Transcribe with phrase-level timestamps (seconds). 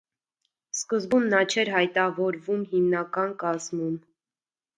[0.77, 3.95] Սկզբում նա չէր հայտավորվում հիմնական կազմում։